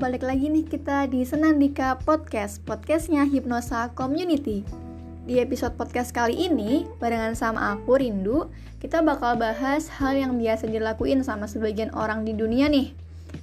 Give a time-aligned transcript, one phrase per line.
[0.00, 4.64] balik lagi nih kita di Senandika Podcast, podcastnya Hipnosa Community.
[5.28, 8.48] Di episode podcast kali ini, barengan sama aku, Rindu,
[8.80, 12.96] kita bakal bahas hal yang biasa dilakuin sama sebagian orang di dunia nih,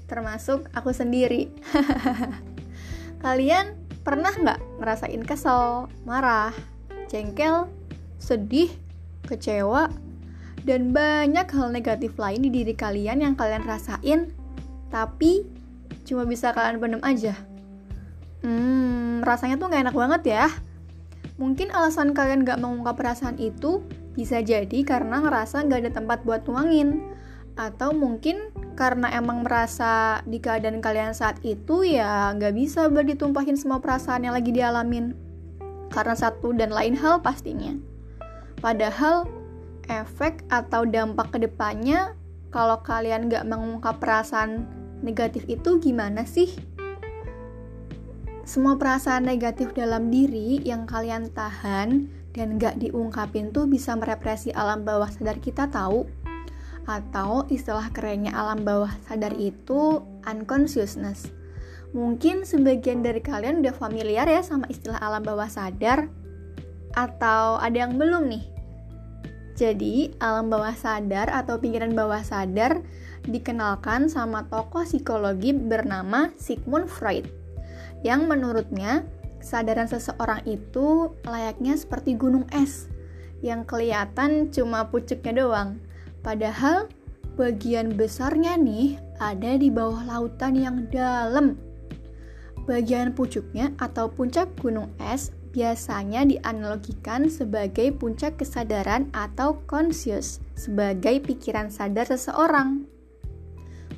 [0.09, 1.53] termasuk aku sendiri.
[3.23, 6.57] Kalian pernah nggak ngerasain kesel, marah,
[7.05, 7.69] jengkel,
[8.17, 8.73] sedih,
[9.29, 9.93] kecewa,
[10.65, 14.33] dan banyak hal negatif lain di diri kalian yang kalian rasain,
[14.89, 15.56] tapi
[16.07, 17.35] cuma bisa kalian pendem aja.
[18.39, 20.47] Hmm, rasanya tuh gak enak banget ya.
[21.35, 23.83] Mungkin alasan kalian gak mengungkap perasaan itu
[24.15, 27.03] bisa jadi karena ngerasa gak ada tempat buat nuangin.
[27.59, 33.59] Atau mungkin karena emang merasa di keadaan kalian saat itu ya gak bisa buat ditumpahin
[33.59, 35.11] semua perasaan yang lagi dialamin.
[35.91, 37.75] Karena satu dan lain hal pastinya.
[38.63, 39.27] Padahal
[39.91, 42.15] efek atau dampak ke depannya
[42.53, 46.49] kalau kalian gak mengungkap perasaan negatif itu gimana sih?
[48.47, 54.87] Semua perasaan negatif dalam diri yang kalian tahan dan gak diungkapin tuh bisa merepresi alam
[54.87, 56.07] bawah sadar kita tahu
[56.87, 61.27] atau istilah kerennya alam bawah sadar itu unconsciousness.
[61.91, 66.07] Mungkin sebagian dari kalian udah familiar ya sama istilah alam bawah sadar
[66.95, 68.56] atau ada yang belum nih?
[69.57, 72.85] Jadi, alam bawah sadar atau pikiran bawah sadar
[73.25, 77.25] dikenalkan sama tokoh psikologi bernama Sigmund Freud
[78.05, 79.01] yang menurutnya
[79.41, 82.85] kesadaran seseorang itu layaknya seperti gunung es
[83.41, 85.81] yang kelihatan cuma pucuknya doang.
[86.21, 86.89] Padahal
[87.37, 91.57] bagian besarnya nih ada di bawah lautan yang dalam.
[92.65, 101.71] Bagian pucuknya atau puncak gunung es biasanya dianalogikan sebagai puncak kesadaran atau conscious sebagai pikiran
[101.71, 102.85] sadar seseorang.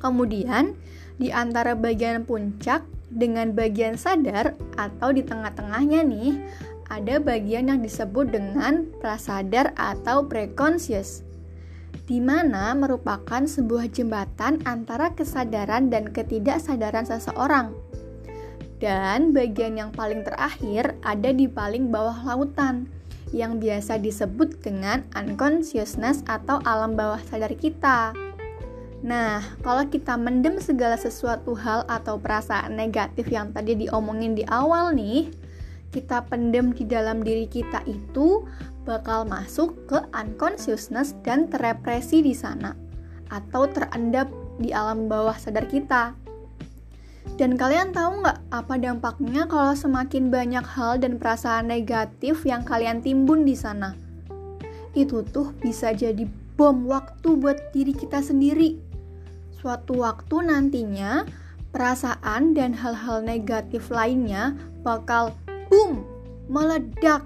[0.00, 0.78] Kemudian,
[1.20, 6.40] di antara bagian puncak dengan bagian sadar atau di tengah-tengahnya nih,
[6.90, 11.22] ada bagian yang disebut dengan prasadar atau preconscious
[12.10, 17.70] di mana merupakan sebuah jembatan antara kesadaran dan ketidaksadaran seseorang.
[18.80, 22.88] Dan bagian yang paling terakhir ada di paling bawah lautan,
[23.30, 28.16] yang biasa disebut dengan unconsciousness atau alam bawah sadar kita.
[29.00, 34.92] Nah, kalau kita mendem segala sesuatu hal atau perasaan negatif yang tadi diomongin di awal
[34.92, 35.32] nih,
[35.92, 38.44] kita pendem di dalam diri kita itu
[38.84, 42.76] bakal masuk ke unconsciousness dan terrepresi di sana
[43.30, 44.28] atau terendap
[44.60, 46.12] di alam bawah sadar kita.
[47.40, 53.00] Dan kalian tahu nggak apa dampaknya kalau semakin banyak hal dan perasaan negatif yang kalian
[53.00, 53.96] timbun di sana?
[54.92, 56.28] Itu tuh bisa jadi
[56.60, 58.76] bom waktu buat diri kita sendiri.
[59.56, 61.24] Suatu waktu nantinya
[61.72, 64.52] perasaan dan hal-hal negatif lainnya
[64.84, 65.32] bakal
[65.72, 66.04] boom,
[66.52, 67.24] meledak.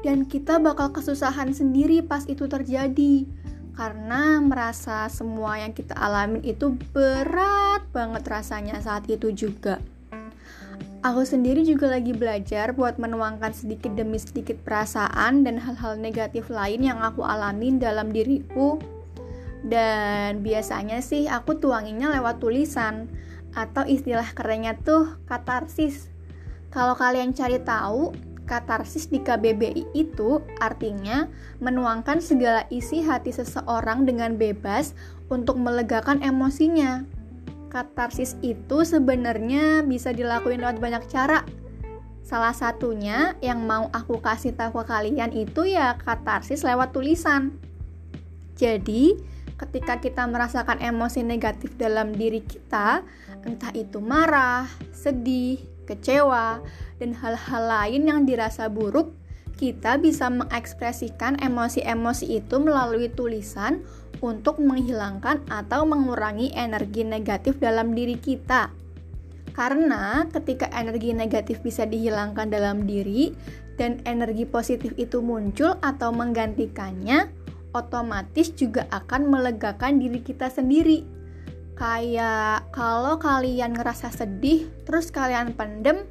[0.00, 3.28] Dan kita bakal kesusahan sendiri pas itu terjadi
[3.74, 9.78] karena merasa semua yang kita alamin itu berat banget rasanya saat itu juga.
[11.00, 16.84] Aku sendiri juga lagi belajar buat menuangkan sedikit demi sedikit perasaan dan hal-hal negatif lain
[16.84, 18.76] yang aku alamin dalam diriku
[19.64, 23.08] dan biasanya sih aku tuanginnya lewat tulisan
[23.56, 26.08] atau istilah kerennya tuh katarsis.
[26.70, 28.14] Kalau kalian cari tahu,
[28.50, 31.30] katarsis di KBBI itu artinya
[31.62, 34.98] menuangkan segala isi hati seseorang dengan bebas
[35.30, 37.06] untuk melegakan emosinya.
[37.70, 41.46] Katarsis itu sebenarnya bisa dilakuin lewat banyak cara.
[42.26, 47.54] Salah satunya yang mau aku kasih tahu ke kalian itu ya katarsis lewat tulisan.
[48.58, 49.14] Jadi,
[49.54, 53.06] ketika kita merasakan emosi negatif dalam diri kita,
[53.46, 56.62] entah itu marah, sedih, kecewa,
[57.02, 59.10] dan hal-hal lain yang dirasa buruk,
[59.58, 63.84] kita bisa mengekspresikan emosi-emosi itu melalui tulisan
[64.24, 68.72] untuk menghilangkan atau mengurangi energi negatif dalam diri kita.
[69.52, 73.34] Karena ketika energi negatif bisa dihilangkan dalam diri
[73.76, 77.28] dan energi positif itu muncul atau menggantikannya,
[77.76, 81.19] otomatis juga akan melegakan diri kita sendiri.
[81.80, 86.04] Kayak kalau kalian ngerasa sedih, terus kalian pendem,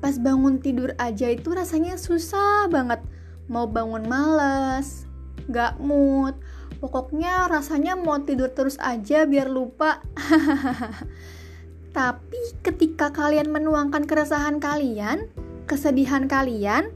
[0.00, 3.04] pas bangun tidur aja itu rasanya susah banget.
[3.52, 5.04] Mau bangun males,
[5.52, 6.32] gak mood,
[6.80, 10.00] pokoknya rasanya mau tidur terus aja biar lupa.
[11.96, 15.28] Tapi ketika kalian menuangkan keresahan kalian,
[15.68, 16.88] kesedihan kalian,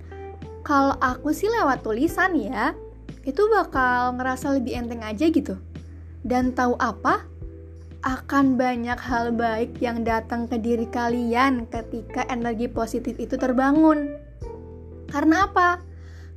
[0.64, 2.72] kalau aku sih lewat tulisan ya,
[3.28, 5.60] itu bakal ngerasa lebih enteng aja gitu.
[6.24, 7.36] Dan tahu apa?
[8.06, 14.14] Akan banyak hal baik yang datang ke diri kalian ketika energi positif itu terbangun.
[15.10, 15.82] Karena apa?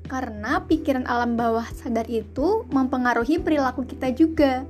[0.09, 4.65] Karena pikiran alam bawah sadar itu mempengaruhi perilaku kita juga.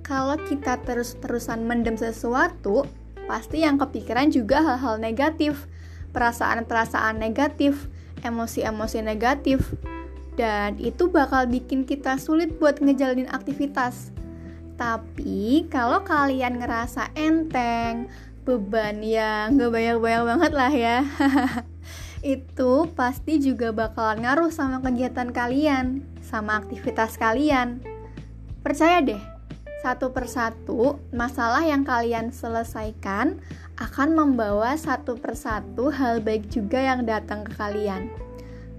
[0.00, 2.88] Kalau kita terus-terusan mendem sesuatu,
[3.28, 5.68] pasti yang kepikiran juga hal-hal negatif,
[6.16, 7.86] perasaan-perasaan negatif,
[8.24, 9.76] emosi-emosi negatif,
[10.34, 14.10] dan itu bakal bikin kita sulit buat ngejalanin aktivitas.
[14.80, 18.08] Tapi kalau kalian ngerasa enteng,
[18.48, 20.98] beban yang gak banyak-banyak banget lah ya.
[22.24, 27.84] Itu pasti juga bakalan ngaruh sama kegiatan kalian, sama aktivitas kalian.
[28.64, 29.20] Percaya deh,
[29.84, 33.36] satu persatu masalah yang kalian selesaikan
[33.76, 38.08] akan membawa satu persatu hal baik juga yang datang ke kalian.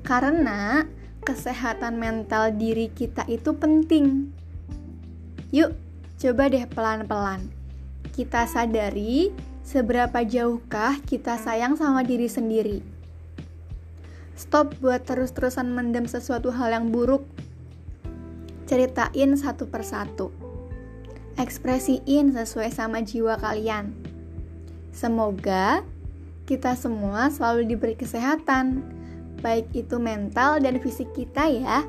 [0.01, 0.81] Karena
[1.21, 4.33] kesehatan mental diri kita itu penting.
[5.53, 5.90] Yuk,
[6.21, 7.49] Coba deh pelan-pelan.
[8.13, 9.33] Kita sadari
[9.65, 12.85] seberapa jauhkah kita sayang sama diri sendiri.
[14.37, 17.25] Stop buat terus-terusan mendem sesuatu hal yang buruk.
[18.69, 20.29] Ceritain satu persatu.
[21.41, 23.89] Ekspresiin sesuai sama jiwa kalian.
[24.93, 25.81] Semoga
[26.45, 28.85] kita semua selalu diberi kesehatan,
[29.41, 31.81] baik itu mental dan fisik kita ya.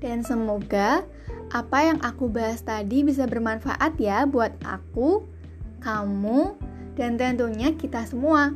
[0.00, 1.04] Dan semoga
[1.52, 5.26] apa yang aku bahas tadi bisa bermanfaat ya buat aku,
[5.84, 6.56] kamu,
[6.96, 8.54] dan tentunya kita semua.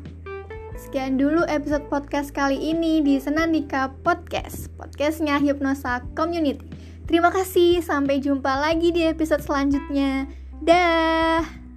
[0.79, 6.63] Sekian dulu episode podcast kali ini di Senandika Podcast, podcastnya Hipnosa Community.
[7.11, 10.31] Terima kasih, sampai jumpa lagi di episode selanjutnya.
[10.63, 11.68] Dah.